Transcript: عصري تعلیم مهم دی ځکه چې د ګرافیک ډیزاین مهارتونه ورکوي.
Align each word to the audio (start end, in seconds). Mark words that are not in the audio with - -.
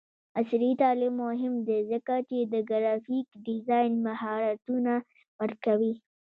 عصري 0.39 0.71
تعلیم 0.81 1.13
مهم 1.25 1.53
دی 1.67 1.79
ځکه 1.91 2.15
چې 2.29 2.37
د 2.53 2.55
ګرافیک 2.69 3.27
ډیزاین 3.45 3.91
مهارتونه 4.07 4.93
ورکوي. 5.41 5.93